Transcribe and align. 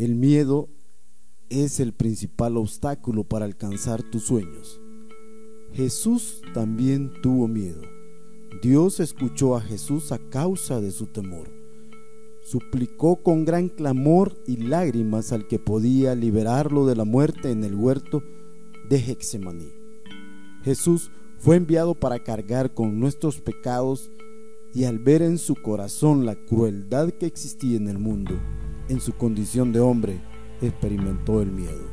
El 0.00 0.14
miedo 0.14 0.70
es 1.50 1.78
el 1.78 1.92
principal 1.92 2.56
obstáculo 2.56 3.24
para 3.24 3.44
alcanzar 3.44 4.02
tus 4.02 4.22
sueños. 4.22 4.80
Jesús 5.74 6.40
también 6.54 7.12
tuvo 7.22 7.46
miedo. 7.48 7.82
Dios 8.62 8.98
escuchó 8.98 9.56
a 9.56 9.60
Jesús 9.60 10.10
a 10.10 10.18
causa 10.30 10.80
de 10.80 10.90
su 10.90 11.08
temor. 11.08 11.50
Suplicó 12.42 13.16
con 13.16 13.44
gran 13.44 13.68
clamor 13.68 14.42
y 14.46 14.56
lágrimas 14.56 15.32
al 15.32 15.46
que 15.46 15.58
podía 15.58 16.14
liberarlo 16.14 16.86
de 16.86 16.96
la 16.96 17.04
muerte 17.04 17.50
en 17.50 17.62
el 17.62 17.74
huerto 17.74 18.22
de 18.88 18.96
Hexemaní. 18.96 19.70
Jesús 20.64 21.10
fue 21.36 21.56
enviado 21.56 21.94
para 21.94 22.20
cargar 22.20 22.72
con 22.72 22.98
nuestros 22.98 23.42
pecados 23.42 24.10
y 24.72 24.84
al 24.84 24.98
ver 24.98 25.20
en 25.20 25.36
su 25.36 25.56
corazón 25.56 26.24
la 26.24 26.36
crueldad 26.36 27.10
que 27.10 27.26
existía 27.26 27.76
en 27.76 27.86
el 27.86 27.98
mundo, 27.98 28.40
en 28.90 29.00
su 29.00 29.12
condición 29.12 29.72
de 29.72 29.78
hombre, 29.78 30.20
experimentó 30.60 31.40
el 31.40 31.52
miedo, 31.52 31.86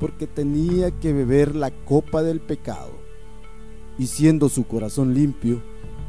porque 0.00 0.26
tenía 0.26 0.90
que 0.90 1.12
beber 1.12 1.54
la 1.54 1.70
copa 1.70 2.24
del 2.24 2.40
pecado, 2.40 2.90
y 3.96 4.08
siendo 4.08 4.48
su 4.48 4.66
corazón 4.66 5.14
limpio, 5.14 5.62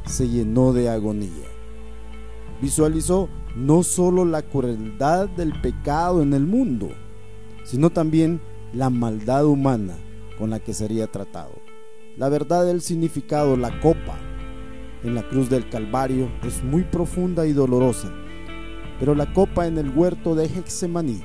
se 0.04 0.28
llenó 0.28 0.72
de 0.72 0.88
agonía. 0.88 1.46
Visualizó 2.60 3.28
no 3.54 3.84
solo 3.84 4.24
la 4.24 4.42
crueldad 4.42 5.28
del 5.28 5.52
pecado 5.60 6.20
en 6.20 6.34
el 6.34 6.46
mundo, 6.46 6.90
sino 7.64 7.90
también 7.90 8.40
la 8.72 8.90
maldad 8.90 9.46
humana 9.46 9.94
con 10.36 10.50
la 10.50 10.58
que 10.58 10.74
sería 10.74 11.06
tratado. 11.06 11.52
La 12.16 12.28
verdad 12.28 12.66
del 12.66 12.82
significado, 12.82 13.56
la 13.56 13.80
copa, 13.80 14.18
en 15.04 15.14
la 15.14 15.28
cruz 15.28 15.48
del 15.48 15.68
Calvario 15.68 16.28
es 16.42 16.64
muy 16.64 16.82
profunda 16.82 17.46
y 17.46 17.52
dolorosa, 17.52 18.12
pero 18.98 19.14
la 19.14 19.32
copa 19.32 19.66
en 19.66 19.78
el 19.78 19.90
huerto 19.90 20.34
de 20.34 20.46
Hexemaní 20.46 21.22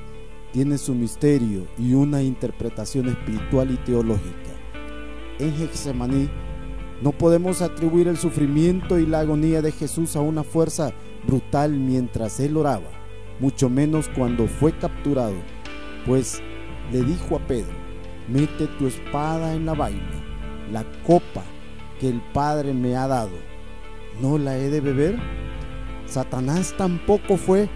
tiene 0.52 0.78
su 0.78 0.94
misterio 0.94 1.66
y 1.78 1.94
una 1.94 2.22
interpretación 2.22 3.08
espiritual 3.08 3.70
y 3.70 3.76
teológica. 3.78 4.50
En 5.38 5.54
Hexemaní 5.54 6.28
no 7.02 7.12
podemos 7.12 7.62
atribuir 7.62 8.06
el 8.06 8.16
sufrimiento 8.16 8.98
y 8.98 9.06
la 9.06 9.20
agonía 9.20 9.62
de 9.62 9.72
Jesús 9.72 10.14
a 10.14 10.20
una 10.20 10.44
fuerza 10.44 10.92
brutal 11.26 11.72
mientras 11.72 12.38
él 12.38 12.56
oraba, 12.56 12.90
mucho 13.40 13.68
menos 13.68 14.08
cuando 14.08 14.46
fue 14.46 14.72
capturado, 14.72 15.34
pues 16.06 16.40
le 16.92 17.02
dijo 17.02 17.36
a 17.36 17.46
Pedro, 17.46 17.74
mete 18.28 18.68
tu 18.78 18.86
espada 18.86 19.54
en 19.54 19.66
la 19.66 19.74
vaina, 19.74 20.24
la 20.70 20.84
copa 21.04 21.42
que 21.98 22.08
el 22.08 22.20
Padre 22.32 22.72
me 22.72 22.94
ha 22.94 23.08
dado, 23.08 23.36
¿no 24.20 24.38
la 24.38 24.56
he 24.58 24.70
de 24.70 24.80
beber? 24.80 25.41
Satanás 26.12 26.74
tampoco 26.76 27.38
fue 27.38 27.70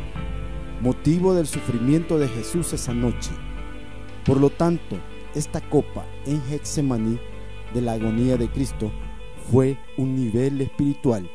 motivo 0.83 1.33
del 1.33 1.47
sufrimiento 1.47 2.19
de 2.19 2.29
Jesús 2.29 2.71
esa 2.75 2.93
noche. 2.93 3.31
Por 4.27 4.39
lo 4.39 4.51
tanto, 4.51 4.99
esta 5.35 5.63
copa 5.63 6.05
en 6.27 6.43
Hexemaní 6.53 7.19
de 7.73 7.81
la 7.81 7.93
agonía 7.93 8.37
de 8.37 8.51
Cristo 8.51 8.93
fue 9.51 9.79
un 9.97 10.17
nivel 10.17 10.61
espiritual 10.61 11.31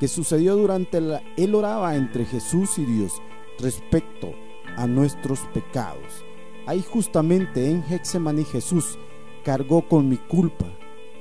que 0.00 0.08
sucedió 0.08 0.56
durante 0.56 1.00
la 1.00 1.22
él 1.36 1.54
oraba 1.54 1.94
entre 1.94 2.24
Jesús 2.24 2.78
y 2.78 2.84
Dios 2.84 3.22
respecto 3.60 4.34
a 4.76 4.88
nuestros 4.88 5.38
pecados. 5.54 6.24
Ahí 6.66 6.82
justamente 6.82 7.70
en 7.70 7.84
Hexemaní 7.88 8.42
Jesús 8.42 8.98
cargó 9.44 9.82
con 9.82 10.08
mi 10.08 10.16
culpa, 10.16 10.66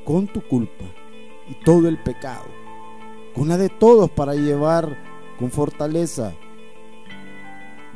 con 0.06 0.26
tu 0.26 0.42
culpa 0.42 0.86
y 1.48 1.54
todo 1.64 1.88
el 1.88 2.02
pecado, 2.02 2.46
con 3.36 3.50
de 3.50 3.70
todos 3.70 4.10
para 4.10 4.34
llevar 4.34 5.09
con 5.40 5.50
fortaleza 5.50 6.34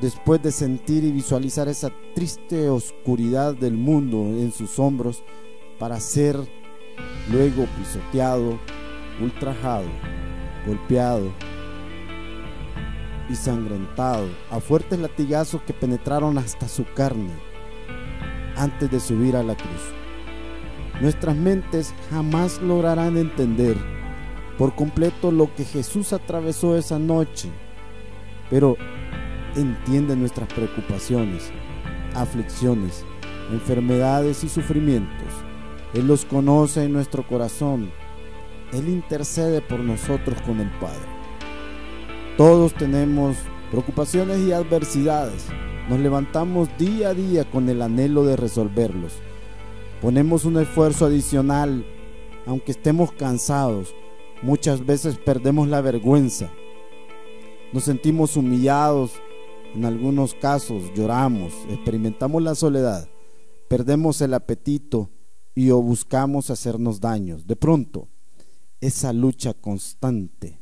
después 0.01 0.41
de 0.41 0.51
sentir 0.51 1.03
y 1.03 1.11
visualizar 1.11 1.67
esa 1.67 1.91
triste 2.15 2.69
oscuridad 2.69 3.53
del 3.53 3.73
mundo 3.73 4.17
en 4.17 4.51
sus 4.51 4.79
hombros, 4.79 5.23
para 5.79 5.99
ser 5.99 6.37
luego 7.31 7.65
pisoteado, 7.77 8.59
ultrajado, 9.21 9.87
golpeado 10.65 11.31
y 13.29 13.35
sangrentado 13.35 14.27
a 14.49 14.59
fuertes 14.59 14.99
latigazos 14.99 15.61
que 15.63 15.73
penetraron 15.73 16.37
hasta 16.37 16.67
su 16.67 16.85
carne 16.93 17.31
antes 18.55 18.89
de 18.91 18.99
subir 18.99 19.35
a 19.35 19.43
la 19.43 19.55
cruz. 19.55 19.93
Nuestras 21.01 21.35
mentes 21.35 21.93
jamás 22.11 22.61
lograrán 22.61 23.17
entender 23.17 23.77
por 24.57 24.75
completo 24.75 25.31
lo 25.31 25.53
que 25.55 25.65
Jesús 25.65 26.13
atravesó 26.13 26.77
esa 26.77 26.99
noche, 26.99 27.49
pero 28.49 28.77
entiende 29.55 30.15
nuestras 30.15 30.51
preocupaciones, 30.53 31.51
aflicciones, 32.15 33.03
enfermedades 33.51 34.43
y 34.43 34.49
sufrimientos. 34.49 35.27
Él 35.93 36.07
los 36.07 36.25
conoce 36.25 36.85
en 36.85 36.93
nuestro 36.93 37.25
corazón. 37.27 37.91
Él 38.71 38.89
intercede 38.89 39.61
por 39.61 39.79
nosotros 39.79 40.41
con 40.41 40.59
el 40.59 40.69
Padre. 40.79 41.13
Todos 42.37 42.73
tenemos 42.73 43.37
preocupaciones 43.69 44.39
y 44.39 44.51
adversidades. 44.51 45.45
Nos 45.89 45.99
levantamos 45.99 46.69
día 46.77 47.09
a 47.09 47.13
día 47.13 47.45
con 47.45 47.69
el 47.69 47.81
anhelo 47.81 48.25
de 48.25 48.35
resolverlos. 48.35 49.13
Ponemos 50.01 50.45
un 50.45 50.57
esfuerzo 50.57 51.05
adicional, 51.05 51.85
aunque 52.47 52.71
estemos 52.71 53.11
cansados. 53.11 53.93
Muchas 54.43 54.85
veces 54.85 55.17
perdemos 55.17 55.69
la 55.69 55.79
vergüenza. 55.79 56.51
Nos 57.71 57.85
sentimos 57.85 58.35
humillados 58.35 59.13
en 59.73 59.85
algunos 59.85 60.35
casos 60.35 60.93
lloramos, 60.93 61.53
experimentamos 61.69 62.43
la 62.43 62.53
soledad, 62.53 63.09
perdemos 63.67 64.21
el 64.21 64.33
apetito 64.35 65.09
y 65.55 65.71
o 65.71 65.81
buscamos 65.81 66.49
hacernos 66.49 66.99
daños. 66.99 67.47
De 67.47 67.55
pronto, 67.55 68.09
esa 68.81 69.13
lucha 69.13 69.53
constante 69.53 70.61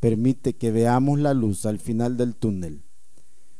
permite 0.00 0.56
que 0.56 0.70
veamos 0.70 1.18
la 1.18 1.34
luz 1.34 1.66
al 1.66 1.78
final 1.78 2.16
del 2.16 2.36
túnel, 2.36 2.84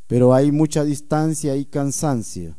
pero 0.06 0.32
hay 0.32 0.52
mucha 0.52 0.84
distancia 0.84 1.56
y 1.56 1.66
cansancio, 1.66 2.56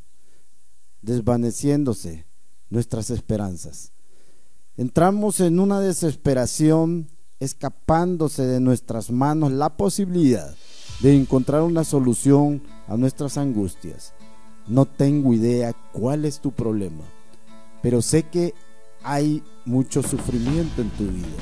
desvaneciéndose 1.02 2.28
nuestras 2.70 3.10
esperanzas. 3.10 3.94
Entramos 4.78 5.40
en 5.40 5.60
una 5.60 5.80
desesperación, 5.80 7.08
escapándose 7.40 8.46
de 8.46 8.60
nuestras 8.60 9.10
manos 9.10 9.52
la 9.52 9.76
posibilidad 9.76 10.56
de 11.00 11.16
encontrar 11.16 11.64
una 11.64 11.84
solución 11.84 12.62
a 12.88 12.96
nuestras 12.96 13.40
angustias. 13.40 14.14
No 14.68 14.86
tengo 14.86 15.34
idea 15.34 15.74
cuál 15.94 16.26
es 16.26 16.40
tu 16.42 16.52
problema, 16.52 17.04
pero 17.82 18.04
sé 18.04 18.22
que 18.22 18.54
hay 19.02 19.42
mucho 19.66 20.04
sufrimiento 20.04 20.84
en 20.84 20.92
tu 20.92 21.06
vida. 21.06 21.42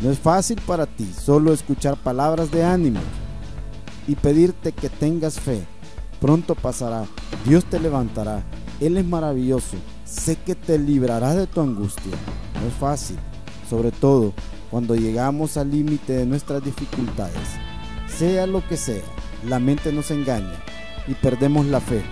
No 0.00 0.12
es 0.12 0.18
fácil 0.20 0.60
para 0.64 0.86
ti 0.86 1.12
solo 1.20 1.52
escuchar 1.52 1.96
palabras 1.96 2.52
de 2.52 2.62
ánimo 2.62 3.00
y 4.06 4.14
pedirte 4.14 4.70
que 4.70 4.88
tengas 4.88 5.40
fe. 5.40 5.66
Pronto 6.20 6.54
pasará, 6.54 7.06
Dios 7.44 7.64
te 7.64 7.80
levantará, 7.80 8.44
Él 8.78 8.98
es 8.98 9.04
maravilloso, 9.04 9.76
sé 10.06 10.36
que 10.36 10.54
te 10.54 10.78
librará 10.78 11.34
de 11.34 11.46
tu 11.46 11.60
angustia. 11.60 12.12
No 12.60 12.68
es 12.68 12.74
fácil, 12.74 13.18
sobre 13.68 13.90
todo 13.90 14.32
cuando 14.70 14.94
llegamos 14.94 15.56
al 15.56 15.70
límite 15.70 16.14
de 16.14 16.26
nuestras 16.26 16.64
dificultades. 16.64 17.48
Sea 18.06 18.46
lo 18.46 18.66
que 18.66 18.76
sea, 18.76 19.02
la 19.46 19.58
mente 19.58 19.92
nos 19.92 20.10
engaña 20.10 20.62
y 21.06 21.14
perdemos 21.14 21.66
la 21.66 21.80
fe. 21.80 22.02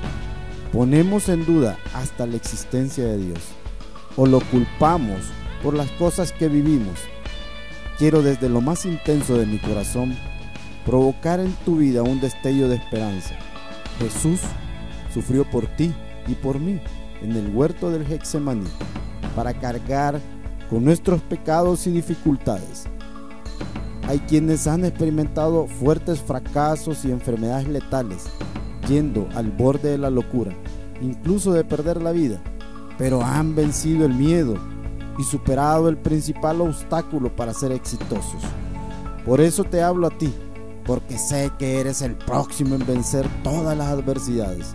Ponemos 0.73 1.29
en 1.29 1.47
duda 1.47 1.79
hasta 1.95 2.27
la 2.27 2.37
existencia 2.37 3.05
de 3.05 3.19
Dios 3.19 3.41
o 4.17 4.27
lo 4.27 4.41
culpamos 4.41 5.21
por 5.63 5.75
las 5.75 5.91
cosas 5.93 6.33
que 6.33 6.49
vivimos. 6.49 6.99
Quiero 7.97 8.23
desde 8.23 8.49
lo 8.49 8.61
más 8.61 8.85
intenso 8.85 9.39
de 9.39 9.47
mi 9.47 9.59
corazón 9.59 10.17
provocar 10.85 11.41
en 11.41 11.53
tu 11.65 11.77
vida 11.77 12.03
un 12.03 12.21
destello 12.21 12.69
de 12.69 12.77
esperanza. 12.77 13.37
Jesús 14.01 14.41
sufrió 15.13 15.49
por 15.49 15.67
ti 15.67 15.95
y 16.27 16.35
por 16.35 16.59
mí 16.59 16.81
en 17.25 17.33
el 17.33 17.55
huerto 17.55 17.91
del 17.91 18.11
Hexemaní 18.11 18.69
para 19.35 19.53
cargar 19.53 20.21
con 20.71 20.85
nuestros 20.85 21.21
pecados 21.23 21.87
y 21.87 21.91
dificultades 21.91 22.87
hay 24.09 24.19
quienes 24.19 24.67
han 24.67 24.85
experimentado 24.85 25.67
fuertes 25.67 26.21
fracasos 26.21 27.05
y 27.05 27.11
enfermedades 27.11 27.67
letales, 27.69 28.27
yendo 28.87 29.29
al 29.35 29.51
borde 29.51 29.93
de 29.93 29.99
la 29.99 30.11
locura, 30.11 30.53
incluso 31.01 31.53
de 31.53 31.65
perder 31.65 32.03
la 32.03 32.13
vida, 32.13 32.43
pero 32.99 33.23
han 33.23 33.55
vencido 33.55 34.05
el 34.05 34.13
miedo 34.13 34.57
y 35.19 35.23
superado 35.23 35.89
el 35.89 35.97
principal 35.97 36.61
obstáculo 36.61 37.35
para 37.35 37.55
ser 37.55 37.73
exitosos. 37.73 38.43
Por 39.25 39.41
eso 39.41 39.65
te 39.65 39.83
hablo 39.83 40.09
a 40.09 40.19
ti, 40.19 40.33
porque 40.85 41.17
sé 41.17 41.51
que 41.59 41.81
eres 41.81 42.03
el 42.03 42.15
próximo 42.15 42.75
en 42.75 42.87
vencer 42.87 43.27
todas 43.43 43.77
las 43.77 43.89
adversidades. 43.89 44.75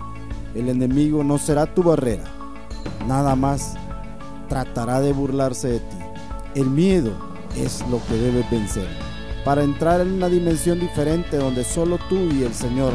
El 0.56 0.70
enemigo 0.70 1.24
no 1.24 1.38
será 1.38 1.72
tu 1.72 1.84
barrera, 1.84 2.24
nada 3.08 3.36
más 3.36 3.76
tratará 4.48 5.02
de 5.02 5.14
burlarse 5.14 5.68
de 5.68 5.80
ti. 5.80 5.98
El 6.56 6.70
miedo 6.70 7.12
es 7.56 7.84
lo 7.90 8.02
que 8.08 8.16
debes 8.16 8.50
vencer 8.50 8.88
para 9.44 9.64
entrar 9.64 10.02
en 10.02 10.14
una 10.14 10.30
dimensión 10.30 10.80
diferente 10.80 11.38
donde 11.38 11.64
solo 11.64 11.98
tú 12.10 12.30
y 12.32 12.44
el 12.44 12.54
Señor 12.54 12.94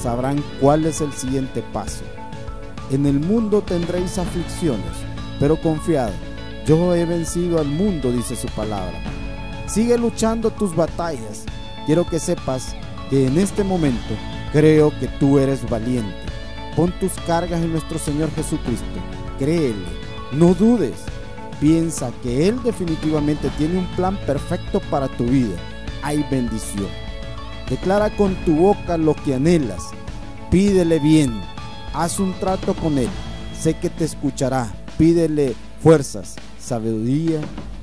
sabrán 0.00 0.42
cuál 0.60 0.84
es 0.86 1.00
el 1.00 1.12
siguiente 1.12 1.62
paso. 1.72 2.04
En 2.90 3.06
el 3.06 3.18
mundo 3.18 3.62
tendréis 3.62 4.18
aflicciones, 4.18 4.92
pero 5.40 5.60
confiad, 5.60 6.10
yo 6.66 6.94
he 6.94 7.04
vencido 7.04 7.58
al 7.58 7.66
mundo, 7.66 8.12
dice 8.12 8.36
su 8.36 8.46
palabra. 8.48 9.00
Sigue 9.66 9.98
luchando 9.98 10.50
tus 10.50 10.76
batallas. 10.76 11.44
Quiero 11.86 12.06
que 12.06 12.20
sepas 12.20 12.76
que 13.10 13.26
en 13.26 13.38
este 13.38 13.64
momento 13.64 14.14
creo 14.52 14.92
que 15.00 15.08
tú 15.08 15.38
eres 15.38 15.68
valiente. 15.68 16.14
Pon 16.76 16.92
tus 17.00 17.12
cargas 17.26 17.62
en 17.62 17.72
nuestro 17.72 17.98
Señor 17.98 18.30
Jesucristo. 18.34 19.00
Créele, 19.38 19.86
no 20.32 20.54
dudes. 20.54 20.96
Piensa 21.60 22.12
que 22.22 22.48
Él 22.48 22.62
definitivamente 22.62 23.50
tiene 23.56 23.78
un 23.78 23.86
plan 23.96 24.18
perfecto 24.26 24.80
para 24.90 25.08
tu 25.08 25.24
vida. 25.24 25.56
Hay 26.02 26.24
bendición. 26.30 26.88
Declara 27.70 28.10
con 28.10 28.34
tu 28.44 28.54
boca 28.56 28.96
lo 28.96 29.14
que 29.14 29.34
anhelas. 29.34 29.90
Pídele 30.50 30.98
bien. 30.98 31.40
Haz 31.94 32.20
un 32.20 32.32
trato 32.34 32.74
con 32.74 32.98
Él. 32.98 33.08
Sé 33.58 33.74
que 33.74 33.90
te 33.90 34.04
escuchará. 34.04 34.72
Pídele 34.98 35.54
fuerzas, 35.82 36.36
sabiduría, 36.60 37.40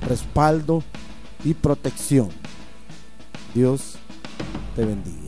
respaldo 0.08 0.84
y 1.44 1.54
protección. 1.54 2.30
Dios 3.54 3.96
te 4.76 4.86
bendiga. 4.86 5.23